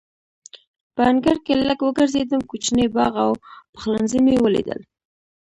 [0.95, 3.31] په انګړ کې لږ وګرځېدم، کوچنی باغ او
[3.73, 4.79] پخلنځی مې ولیدل.